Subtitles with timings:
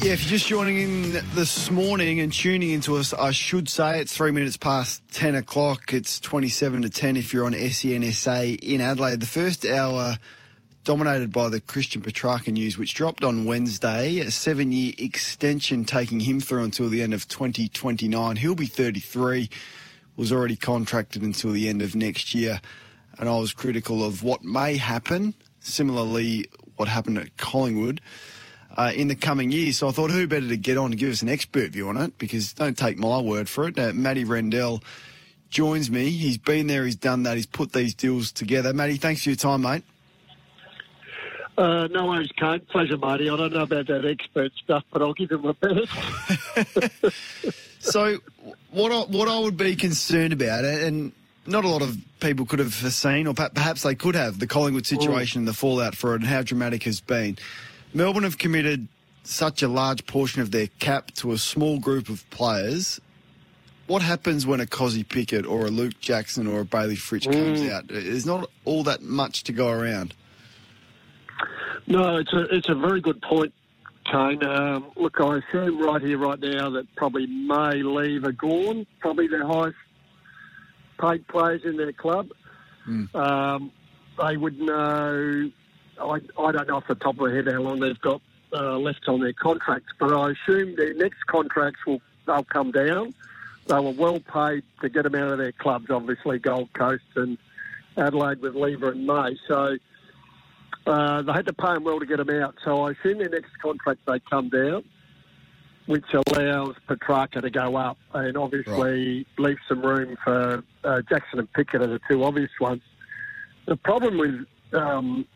[0.00, 4.00] Yeah, if you're just joining in this morning and tuning into us, I should say
[4.00, 5.94] it's three minutes past 10 o'clock.
[5.94, 9.20] It's 27 to 10 if you're on SENSA in Adelaide.
[9.20, 10.18] The first hour
[10.82, 14.18] dominated by the Christian Petracca news, which dropped on Wednesday.
[14.18, 18.36] A seven year extension taking him through until the end of 2029.
[18.36, 19.48] He'll be 33,
[20.16, 22.60] was already contracted until the end of next year.
[23.18, 25.34] And I was critical of what may happen.
[25.60, 28.00] Similarly, what happened at Collingwood
[28.76, 29.78] uh, in the coming years.
[29.78, 31.96] So I thought, who better to get on to give us an expert view on
[31.96, 32.18] it?
[32.18, 33.78] Because don't take my word for it.
[33.78, 34.82] Uh, Matty Rendell
[35.50, 36.10] joins me.
[36.10, 38.72] He's been there, he's done that, he's put these deals together.
[38.72, 39.84] Matty, thanks for your time, mate.
[41.56, 42.68] Uh, no worries, Kate.
[42.68, 43.30] Pleasure, Marty.
[43.30, 45.88] I don't know about that expert stuff, but I'll give him a best.
[47.78, 48.18] so,
[48.72, 51.12] what I, what I would be concerned about, and
[51.46, 54.84] not a lot of people could have foreseen, or perhaps they could have, the Collingwood
[54.84, 57.38] situation and the fallout for it and how dramatic it has been.
[57.94, 58.88] Melbourne have committed
[59.22, 63.00] such a large portion of their cap to a small group of players.
[63.86, 67.62] What happens when a Kozzy Pickett or a Luke Jackson or a Bailey Fritsch comes
[67.70, 67.86] out?
[67.88, 70.14] There's not all that much to go around.
[71.86, 73.52] No, it's a it's a very good point,
[74.10, 74.42] Kane.
[74.42, 79.28] Um, look, I assume right here, right now, that probably may leave a Gawn, probably
[79.28, 79.76] their highest
[80.98, 82.30] paid players in their club.
[83.14, 83.70] Um,
[84.18, 85.50] they would know.
[86.00, 88.20] I, I don't know off the top of my head how long they've got
[88.52, 93.14] uh, left on their contracts, but I assume their next contracts will they'll come down.
[93.66, 97.38] They were well paid to get them out of their clubs, obviously Gold Coast and
[97.96, 99.36] Adelaide with Lever and May.
[99.48, 99.76] So
[100.86, 102.56] uh, they had to pay them well to get them out.
[102.64, 104.84] So I assume their next contract they come down,
[105.86, 111.52] which allows Petracca to go up and obviously leave some room for uh, Jackson and
[111.52, 112.82] Pickett are the two obvious ones.
[113.66, 115.26] The problem with um,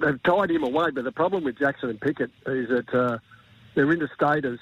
[0.00, 3.18] they've tied him away, but the problem with Jackson and Pickett is that uh,
[3.74, 4.58] they're interstaters,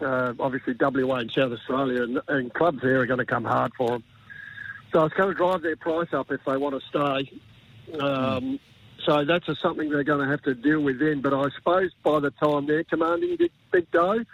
[0.00, 3.72] uh, obviously WA and South Australia, and, and clubs there are going to come hard
[3.76, 4.04] for them.
[4.92, 7.98] So it's going to drive their price up if they want to stay.
[7.98, 8.58] Um,
[9.06, 11.20] So that's a, something they're going to have to deal with then.
[11.22, 14.24] But I suppose by the time they're commanding big, big dough,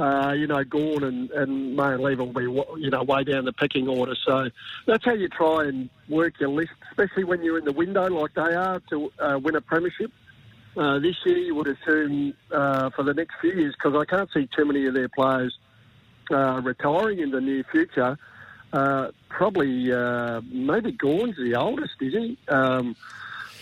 [0.00, 3.44] uh, you know, Gawn and, and May and Lever will be, you know, way down
[3.44, 4.14] the picking order.
[4.26, 4.48] So
[4.86, 8.32] that's how you try and work your list, especially when you're in the window like
[8.32, 10.10] they are to uh, win a premiership.
[10.74, 14.30] Uh, this year, you would assume uh, for the next few years, because I can't
[14.32, 15.58] see too many of their players
[16.30, 18.16] uh, retiring in the near future.
[18.72, 19.90] Uh, probably,
[20.50, 22.38] maybe Gawn's the oldest, is he?
[22.48, 22.96] Um,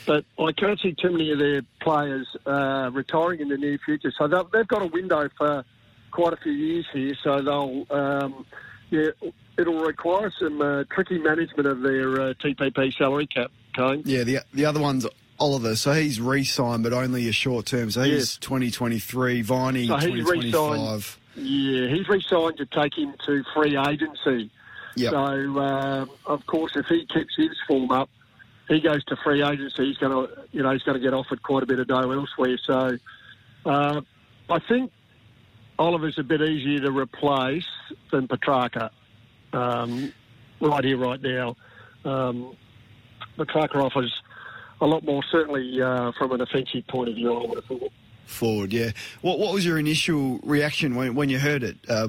[0.06, 4.12] but I can't see too many of their players retiring in the near future.
[4.16, 5.64] So they've got a window for
[6.10, 7.14] quite a few years here.
[7.22, 8.46] So they'll, um,
[8.90, 9.08] yeah,
[9.58, 14.02] it'll require some uh, tricky management of their uh, TPP salary cap, Kane.
[14.04, 15.06] Yeah, the the other one's
[15.40, 15.76] Oliver.
[15.76, 17.90] So he's re-signed, but only a short term.
[17.90, 18.36] So he's Yes.
[18.38, 21.18] 2023, Viney So he's 2025.
[21.36, 24.50] Yeah, he's re-signed to take him to free agency.
[24.96, 25.12] Yep.
[25.12, 28.10] So, uh, of course, if he keeps his form up,
[28.68, 29.86] he goes to free agency.
[29.86, 32.10] He's going to, you know, he's going to get offered quite a bit of dough
[32.10, 32.58] elsewhere.
[32.58, 32.98] So,
[33.64, 34.00] uh,
[34.50, 34.90] I think
[35.78, 37.66] Oliver's a bit easier to replace
[38.10, 38.90] than Petracca.
[39.52, 40.12] Um,
[40.60, 41.56] right here, right now,
[42.04, 42.56] um,
[43.38, 44.12] Petracca offers
[44.80, 47.32] a lot more, certainly uh, from an offensive point of view.
[47.34, 47.92] I would have thought.
[48.26, 48.90] Forward, yeah.
[49.22, 51.78] What what was your initial reaction when, when you heard it?
[51.88, 52.08] Uh,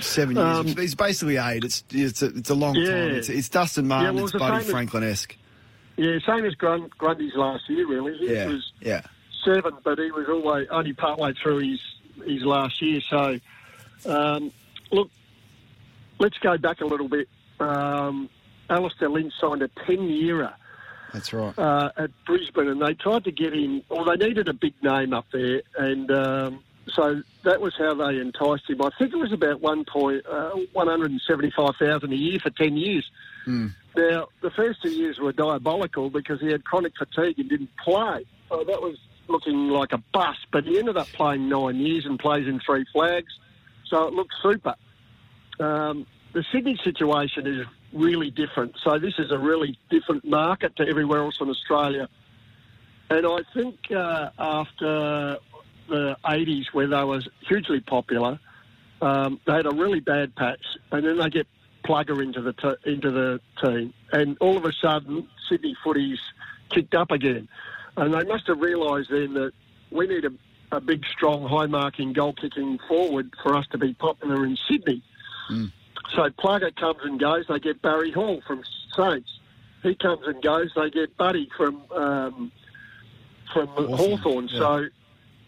[0.00, 0.58] seven years.
[0.58, 1.62] Um, it's basically eight.
[1.64, 2.90] It's it's a, it's a long Yeah.
[2.90, 3.10] time.
[3.14, 4.06] It's, it's Dustin Martin.
[4.06, 5.36] Yeah, well, it's it's Buddy Franklin esque.
[5.96, 8.18] Yeah, same as Grun- Grundy's last year, really.
[8.18, 9.02] He Yeah, was yeah.
[9.44, 11.80] seven, but he was always only partway through his
[12.24, 13.00] his last year.
[13.08, 13.38] So,
[14.06, 14.52] um,
[14.90, 15.10] look,
[16.18, 17.28] let's go back a little bit.
[17.60, 18.28] Um,
[18.68, 20.54] Alastair Lynch signed a ten-yearer
[21.12, 21.58] That's right.
[21.58, 25.12] uh, at Brisbane, and they tried to get him, or they needed a big name
[25.14, 28.82] up there, and um, so that was how they enticed him.
[28.82, 32.16] I think it was about one point uh, one hundred and seventy five thousand a
[32.16, 33.08] year for ten years.
[33.46, 38.26] Now the first two years were diabolical because he had chronic fatigue and didn't play.
[38.48, 38.98] So that was
[39.28, 40.46] looking like a bust.
[40.52, 43.32] But he ended up playing nine years and plays in three flags,
[43.86, 44.74] so it looks super.
[45.58, 48.74] Um, the Sydney situation is really different.
[48.84, 52.08] So this is a really different market to everywhere else in Australia.
[53.08, 55.38] And I think uh, after
[55.88, 58.38] the 80s, where they was hugely popular,
[59.00, 61.46] um, they had a really bad patch, and then they get
[61.84, 66.18] Plugger into the t- into the team, and all of a sudden Sydney footy's
[66.68, 67.48] kicked up again,
[67.96, 69.52] and they must have realised then that
[69.90, 70.32] we need a,
[70.72, 75.02] a big, strong, high-marking, goal-kicking forward for us to be popular in Sydney.
[76.14, 77.46] So Plugger comes and goes.
[77.48, 78.62] They get Barry Hall from
[78.96, 79.30] Saints.
[79.82, 80.70] He comes and goes.
[80.74, 82.52] They get Buddy from um,
[83.52, 84.48] from Hawthorn.
[84.48, 84.58] yeah.
[84.58, 84.86] So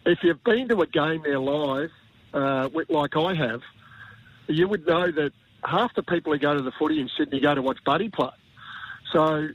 [0.06, 1.90] if you've been to a game there live,
[2.32, 3.62] uh, like I have,
[4.46, 5.32] you would know that
[5.64, 8.30] half the people who go to the footy in Sydney go to watch Buddy play.
[9.12, 9.48] So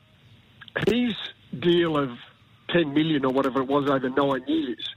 [0.88, 1.16] his
[1.58, 2.18] deal of
[2.70, 4.94] 10 million or whatever it was over nine years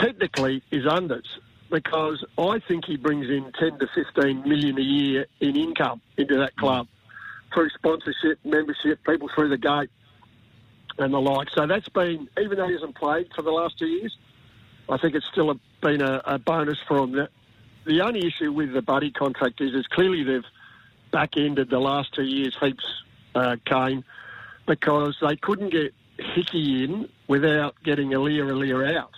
[0.00, 1.26] technically is unders
[1.70, 6.36] because I think he brings in 10 to 15 million a year in income into
[6.38, 6.88] that club
[7.54, 9.90] through sponsorship, membership, people through the gate
[10.98, 11.48] and the like.
[11.54, 14.16] So that's been, even though he hasn't played for the last two years,
[14.88, 17.28] I think it's still a, been a, a bonus for him.
[17.84, 20.44] The, only issue with the Buddy contract is, is clearly they've
[21.12, 22.84] back-ended the last two years heaps,
[23.34, 24.04] uh, Kane,
[24.66, 29.12] because they couldn't get Hickey in without getting Aliir Aliir out.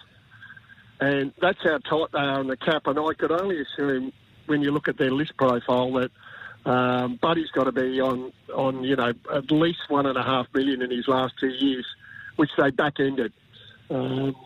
[1.01, 2.87] And that's how tight they are on the cap.
[2.87, 4.13] And I could only assume
[4.47, 6.11] when you look at their list profile that
[6.65, 10.47] um, Buddy's got to be on, on, you know, at least one and a half
[10.55, 11.87] million in his last two years,
[12.37, 13.33] which they back-ended.
[13.91, 14.37] Um,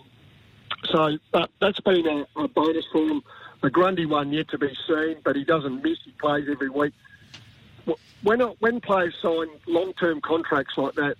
[0.87, 3.23] so but that's been a, a bonus for him.
[3.63, 5.99] The Grundy one yet to be seen, but he doesn't miss.
[6.05, 6.93] He plays every week.
[8.23, 11.17] When when players sign long-term contracts like that,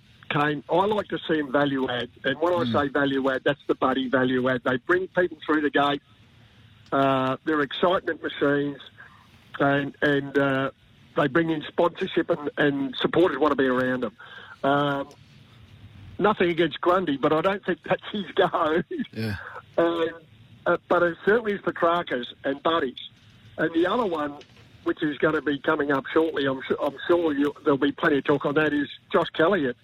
[0.69, 2.09] I like to see them value add.
[2.23, 4.61] And when I say value add, that's the buddy value add.
[4.63, 6.01] They bring people through the gate.
[6.91, 8.77] Uh, they're excitement machines,
[9.59, 10.71] and and uh,
[11.15, 14.15] they bring in sponsorship, and, and supporters want to be around them.
[14.63, 15.09] Um,
[16.19, 18.83] nothing against Grundy, but I don't think that's his go.
[19.13, 19.35] Yeah.
[19.79, 20.09] Um,
[20.65, 22.97] uh, but it certainly is Petracca's and Buddies.
[23.59, 24.33] And the other one,
[24.85, 27.91] which is going to be coming up shortly, I'm, su- I'm sure you, there'll be
[27.91, 29.75] plenty of talk on that, is Josh Kelly at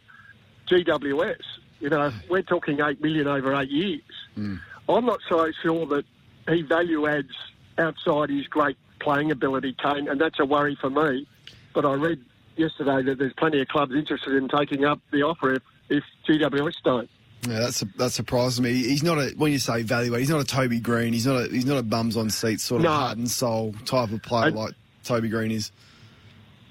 [0.68, 1.42] GWS.
[1.80, 4.02] You know, we're talking eight million over eight years.
[4.36, 4.56] Hmm.
[4.90, 6.06] I'm not so sure that
[6.48, 7.32] he value adds
[7.78, 11.28] outside his great playing ability, Kane, and that's a worry for me.
[11.74, 12.20] But I read
[12.56, 16.76] yesterday that there's plenty of clubs interested in taking up the offer if, if GWS
[16.84, 17.10] don't.
[17.48, 18.72] Yeah, that's that surprises me.
[18.74, 21.12] He's not a when you say value, he's not a Toby Green.
[21.12, 22.92] He's not a he's not a bums on seats sort of No.
[22.92, 24.74] heart and soul type of player And- like
[25.04, 25.70] Toby Green is.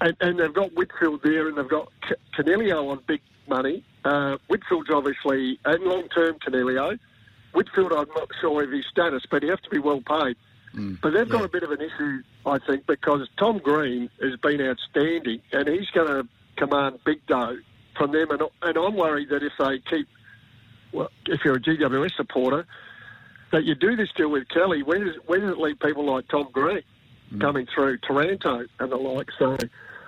[0.01, 1.91] and, and they've got Whitfield there, and they've got
[2.35, 3.83] Coniglio on big money.
[4.03, 6.97] Uh, Whitfield's obviously and long term Coniglio.
[7.53, 10.35] Whitfield, I'm not sure of his status, but he has to be well paid.
[11.01, 14.59] But they've got a bit of an issue, I think, because Tom Green has been
[14.59, 17.57] outstanding, and he's going to command big dough
[17.95, 18.31] from them.
[18.31, 20.07] And, and I'm worried that if they keep,
[20.91, 22.65] well, if you're a GWS supporter,
[23.51, 26.27] that you do this deal with Kelly, where does, where does it leave people like
[26.27, 26.81] Tom Green
[27.39, 29.29] coming through Taranto and the like?
[29.37, 29.57] So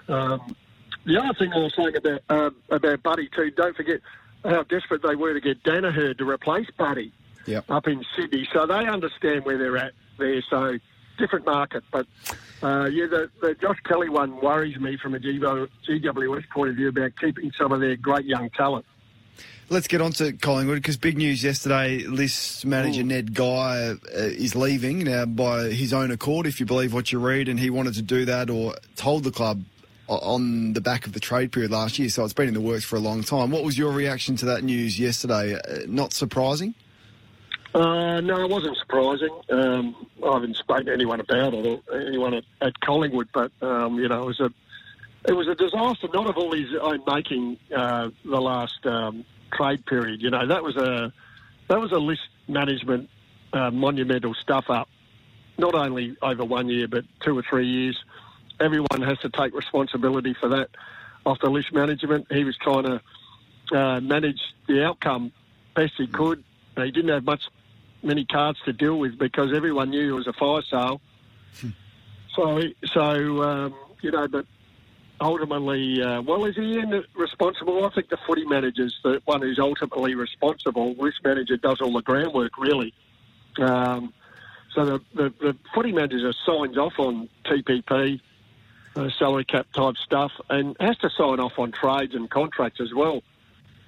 [0.08, 0.56] um,
[1.06, 4.02] the other thing I was saying about um, about Buddy too, don't forget
[4.44, 7.12] how desperate they were to get Danaher to replace Buddy
[7.47, 7.69] Yep.
[7.69, 10.42] up in Sydney, so they understand where they're at there.
[10.50, 10.80] So
[11.18, 12.07] different market, but
[12.64, 16.76] uh, yeah, the, the Josh Kelly one worries me from a GW, GWS point of
[16.76, 18.85] view about keeping some of their great young talent.
[19.69, 22.00] Let's get on to Collingwood because big news yesterday.
[22.04, 26.94] List manager Ned Guy uh, is leaving now by his own accord, if you believe
[26.94, 29.64] what you read, and he wanted to do that or told the club
[30.07, 32.09] on the back of the trade period last year.
[32.09, 33.52] So it's been in the works for a long time.
[33.52, 35.56] What was your reaction to that news yesterday?
[35.56, 36.76] Uh, not surprising.
[37.74, 39.30] Uh, no, it wasn't surprising.
[39.52, 44.00] Um, I haven't spoken to anyone about it or anyone at, at Collingwood, but um,
[44.00, 44.54] you know, it was a
[45.28, 47.57] it was a disaster, not of all his own making.
[47.76, 51.12] Uh, the last um, trade period, you know, that was a
[51.68, 53.09] that was a list management
[53.52, 54.88] uh, monumental stuff up.
[55.57, 57.97] Not only over one year, but two or three years.
[58.59, 60.69] Everyone has to take responsibility for that.
[61.26, 63.02] After list management, he was trying to
[63.74, 65.31] uh, manage the outcome
[65.76, 66.44] best he could.
[66.76, 67.44] He didn't have much
[68.04, 71.02] many cards to deal with because everyone knew it was a fire sale.
[72.35, 74.45] so, so um, you know, but
[75.19, 77.85] ultimately, uh, well, is he in responsible?
[77.85, 80.95] I think the footy manager's the one who's ultimately responsible.
[80.95, 82.94] Risk manager does all the groundwork, really.
[83.57, 84.14] Um,
[84.74, 88.19] so the, the, the footy manager signs off on TPP,
[88.95, 92.94] uh, salary cap type stuff, and has to sign off on trades and contracts as
[92.94, 93.21] well.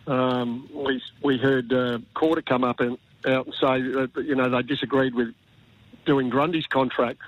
[0.06, 4.50] Um, we we heard uh, Quarter come up and out and say that you know
[4.50, 5.34] they disagreed with
[6.06, 7.20] doing Grundy's contract,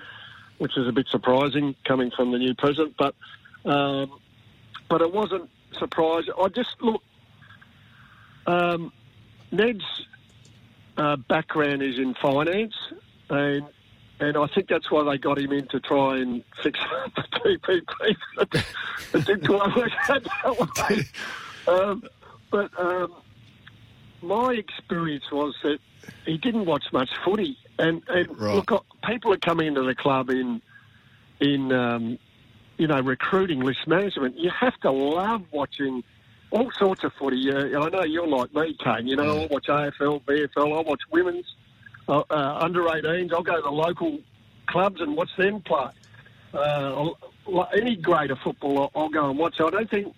[0.58, 2.96] which is a bit surprising coming from the new president.
[2.98, 3.14] But
[3.64, 4.18] um,
[4.88, 6.34] but it wasn't surprising.
[6.40, 7.02] I just look.
[8.46, 8.92] Um,
[9.52, 9.84] Ned's
[10.96, 12.74] uh, background is in finance,
[13.28, 13.66] and
[14.20, 16.78] and I think that's why they got him in to try and fix
[17.16, 18.16] the PPP.
[19.14, 21.04] it didn't quite work out that way.
[21.66, 22.02] Um,
[22.50, 23.14] but um,
[24.22, 25.78] my experience was that
[26.26, 28.56] he didn't watch much footy, and, and Right.
[28.70, 30.60] look, people are coming into the club in
[31.40, 32.18] in um,
[32.78, 34.38] you know recruiting list management.
[34.38, 36.02] You have to love watching
[36.50, 37.50] all sorts of footy.
[37.52, 39.06] Uh, I know you're like me, Kane.
[39.06, 41.46] You know, I watch AFL, VFL, I watch women's
[42.10, 43.32] uh, uh, under 18s.
[43.32, 44.18] I'll go to the local
[44.66, 45.90] clubs and watch them play.
[46.52, 47.10] Uh,
[47.72, 49.60] any grade of football, I'll, I'll go and watch.
[49.60, 50.14] I don't think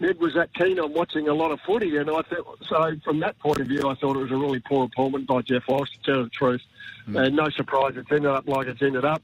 [0.00, 2.92] Ned was that keen on watching a lot of footy, and I thought so.
[3.04, 5.64] From that point of view, I thought it was a really poor appointment by Jeff
[5.68, 5.90] Walsh.
[5.90, 6.62] To tell the truth,
[7.06, 9.22] and no surprise, it's ended up like it's ended up.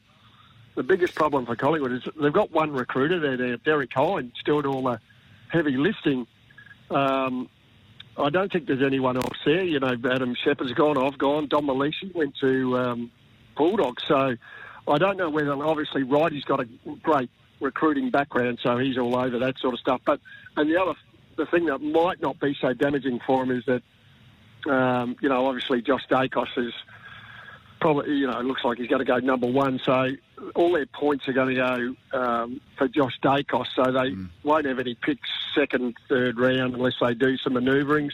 [0.75, 4.63] The biggest problem for Collingwood is they've got one recruiter there, there Derek Hine, still
[4.63, 5.01] doing all the
[5.49, 6.27] heavy lifting.
[6.91, 7.49] Um,
[8.19, 9.63] I don't think there's anyone else there.
[9.63, 11.47] You know, Adam Shepard's gone, I've gone.
[11.47, 13.11] Don Malishi went to um,
[13.57, 14.03] Bulldogs.
[14.07, 14.37] So
[14.89, 16.69] I don't know whether, obviously, Righty's got a
[17.03, 20.01] great recruiting background, so he's all over that sort of stuff.
[20.05, 20.21] But,
[20.57, 20.95] and the other,
[21.37, 23.83] the thing that might not be so damaging for him is that,
[24.71, 26.73] um, you know, obviously Josh Daicos is
[27.81, 29.81] probably, you know, it looks like he's going to go number one.
[29.85, 30.11] So
[30.55, 33.67] all their points are going to go um, for Josh Daicos.
[33.75, 34.27] So they hmm.
[34.43, 38.13] won't have any picks second, third round unless they do some manoeuvrings.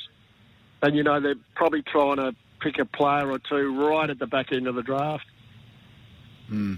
[0.82, 4.26] And, you know, they're probably trying to pick a player or two right at the
[4.26, 5.26] back end of the draft.
[6.48, 6.74] Hmm.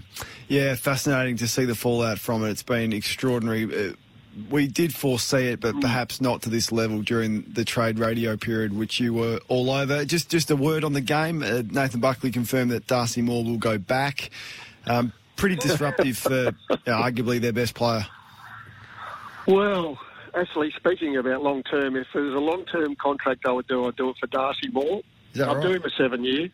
[0.47, 2.49] Yeah, fascinating to see the fallout from it.
[2.49, 3.63] It's been extraordinary.
[3.65, 3.93] Uh,
[4.49, 8.77] We did foresee it, but perhaps not to this level during the trade radio period,
[8.77, 10.05] which you were all over.
[10.05, 11.41] Just, just a word on the game.
[11.41, 14.29] Uh, Nathan Buckley confirmed that Darcy Moore will go back.
[14.85, 18.05] Um, pretty disruptive for uh, arguably their best player.
[19.47, 19.97] Well,
[20.35, 23.95] actually, speaking about long term, if there's a long term contract I would do, I'd
[23.95, 25.01] do it for Darcy Moore.
[25.33, 25.77] That I'll do right?
[25.77, 26.49] him a seven year.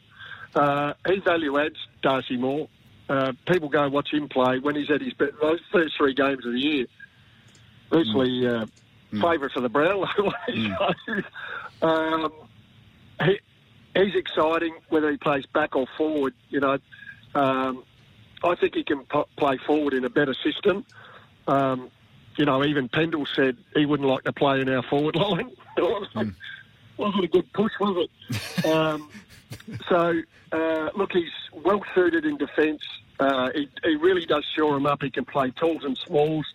[0.56, 2.68] Uh, he value adds Darcy Moore.
[3.10, 5.34] Uh, people go and watch him play when he's at his best.
[5.42, 6.86] Those first three games of the year,
[7.94, 8.66] virtually uh,
[9.12, 10.08] favourite for the Brownlow.
[11.82, 12.34] so, um,
[13.24, 13.40] he,
[13.96, 16.34] he's exciting whether he plays back or forward.
[16.50, 16.78] You know,
[17.36, 17.84] um,
[18.44, 20.86] I think he can p- play forward in a better system.
[21.48, 21.92] Um,
[22.38, 25.52] you know, even Pendle said he wouldn't like to play in our forward line.
[26.98, 28.66] Wasn't a good push, was it?
[28.68, 29.10] um,
[29.90, 30.22] so,
[30.52, 32.84] uh, look, he's well suited in defence.
[33.20, 35.02] Uh, he, he really does shore him up.
[35.02, 36.46] He can play talls and smalls.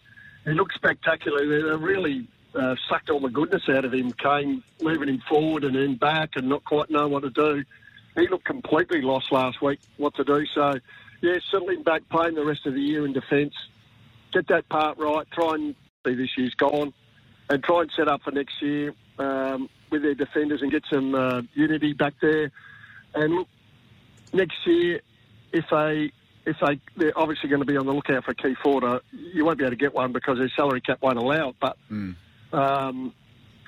[0.48, 1.40] He looked spectacular.
[1.40, 5.76] They really uh, sucked all the goodness out of him, came moving him forward and
[5.76, 7.64] then back and not quite know what to do.
[8.14, 10.46] He looked completely lost last week, what to do.
[10.54, 10.74] So,
[11.20, 13.54] yeah, settle him back, playing the rest of the year in defence.
[14.32, 15.26] Get that part right.
[15.32, 15.74] Try and
[16.06, 16.94] see this year's gone
[17.50, 21.14] and try and set up for next year um, with their defenders and get some
[21.14, 22.50] uh, unity back there.
[23.14, 23.48] And look,
[24.32, 25.00] next year,
[25.52, 26.10] if they
[26.48, 29.00] if they they're obviously going to be on the lookout for a key forward, uh,
[29.12, 31.56] you won't be able to get one because their salary cap won't allow it.
[31.60, 31.76] But
[32.52, 33.12] um,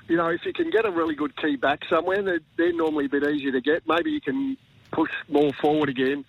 [0.07, 3.05] you know, if you can get a really good key back somewhere, they're, they're normally
[3.05, 3.87] a bit easier to get.
[3.87, 4.57] Maybe you can
[4.91, 6.25] push more forward again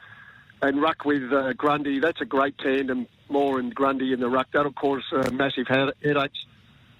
[0.60, 1.98] and ruck with uh, Grundy.
[1.98, 4.48] That's a great tandem, Moore and Grundy in the ruck.
[4.52, 6.44] That'll cause uh, massive head- headaches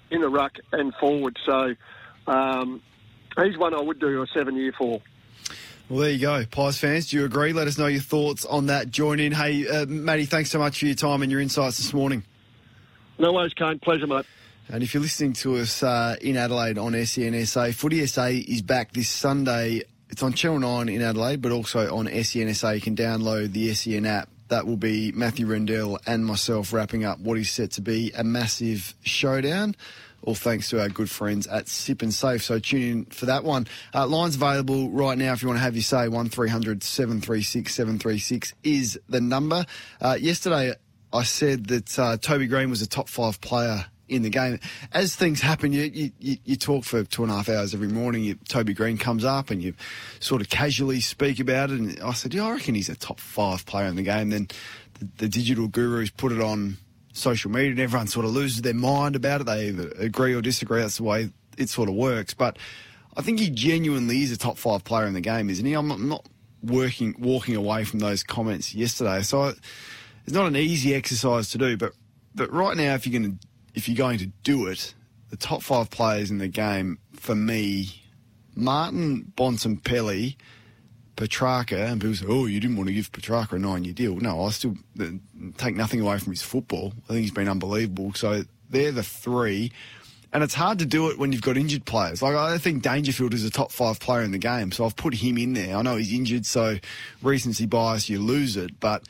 [0.09, 1.37] in the ruck and forward.
[1.45, 1.75] So
[2.27, 2.81] um,
[3.41, 5.01] he's one I would do a seven year for.
[5.93, 6.43] Well, there you go.
[6.49, 7.53] Pies fans, do you agree?
[7.53, 8.89] Let us know your thoughts on that.
[8.89, 9.31] Join in.
[9.31, 12.23] Hey, uh, Matty, thanks so much for your time and your insights this morning.
[13.19, 13.77] No worries, Kane.
[13.77, 14.25] Pleasure, mate.
[14.69, 18.91] And if you're listening to us uh, in Adelaide on SENSA, Footy SA is back
[18.93, 19.83] this Sunday.
[20.09, 22.73] It's on Channel 9 in Adelaide, but also on SENSA.
[22.73, 24.29] You can download the SEN app.
[24.49, 28.23] That will be Matthew Rendell and myself wrapping up what is set to be a
[28.23, 29.75] massive showdown.
[30.21, 32.43] All thanks to our good friends at Sip and Safe.
[32.43, 33.67] So tune in for that one.
[33.93, 36.07] Uh, lines available right now if you want to have your say.
[36.07, 39.65] 1300 736 736 is the number.
[39.99, 40.73] Uh, yesterday,
[41.11, 44.59] I said that uh, Toby Green was a top five player in the game.
[44.91, 48.23] As things happen, you, you, you, talk for two and a half hours every morning.
[48.23, 49.73] You, Toby Green comes up and you
[50.19, 51.79] sort of casually speak about it.
[51.79, 54.29] And I said, yeah, I reckon he's a top five player in the game.
[54.29, 54.47] Then
[54.99, 56.77] the, the digital gurus put it on
[57.13, 59.43] social media and everyone sort of loses their mind about it.
[59.45, 60.81] They either agree or disagree.
[60.81, 62.33] That's the way it sort of works.
[62.33, 62.57] But
[63.15, 65.73] I think he genuinely is a top five player in the game, isn't he?
[65.73, 66.25] I'm not, not
[66.63, 69.21] working walking away from those comments yesterday.
[69.21, 69.53] So
[70.25, 71.93] it's not an easy exercise to do, but
[72.35, 74.93] but right now, if you're going to if you're going to do it,
[75.29, 78.01] the top five players in the game for me,
[78.55, 80.35] Martin Bontempelli.
[81.15, 84.45] Petracca, and people say, "Oh, you didn't want to give Petracca a nine-year deal." No,
[84.45, 84.75] I still
[85.57, 86.91] take nothing away from his football.
[87.05, 88.13] I think he's been unbelievable.
[88.13, 89.71] So they're the three,
[90.33, 92.23] and it's hard to do it when you've got injured players.
[92.23, 95.13] Like I think Dangerfield is a top five player in the game, so I've put
[95.13, 95.77] him in there.
[95.77, 96.77] I know he's injured, so
[97.21, 98.79] recency bias, you lose it.
[98.79, 99.03] But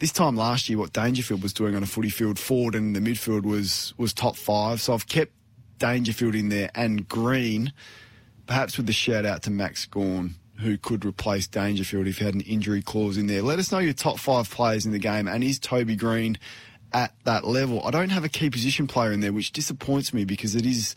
[0.00, 3.00] this time last year, what Dangerfield was doing on a footy field forward and the
[3.00, 4.80] midfield was was top five.
[4.80, 5.32] So I've kept
[5.78, 7.72] Dangerfield in there and Green,
[8.46, 12.34] perhaps with the shout out to Max Gawn who could replace Dangerfield if he had
[12.34, 13.42] an injury clause in there.
[13.42, 16.38] Let us know your top five players in the game, and is Toby Green
[16.92, 17.82] at that level?
[17.86, 20.94] I don't have a key position player in there, which disappoints me because it is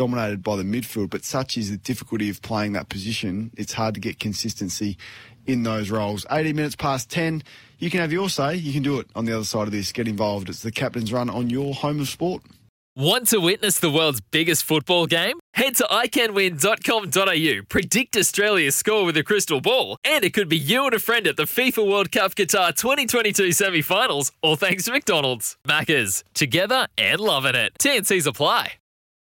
[0.00, 3.50] dominated by the midfield, but such is the difficulty of playing that position.
[3.58, 4.96] It's hard to get consistency
[5.44, 6.24] in those roles.
[6.30, 7.42] 80 minutes past 10.
[7.78, 8.56] You can have your say.
[8.56, 9.92] You can do it on the other side of this.
[9.92, 10.48] Get involved.
[10.48, 12.42] It's the captain's run on your home of sport.
[12.96, 15.38] Want to witness the world's biggest football game?
[15.52, 20.86] Head to iCanWin.com.au, predict Australia's score with a crystal ball, and it could be you
[20.86, 24.92] and a friend at the FIFA World Cup Qatar 2022 semi finals, all thanks to
[24.92, 25.58] McDonald's.
[25.68, 27.74] Maccas, together and loving it.
[27.78, 28.79] TNCs apply.